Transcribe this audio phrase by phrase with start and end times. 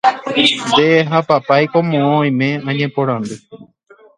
[0.69, 3.35] nde ha papáiko moõ oime añeporandu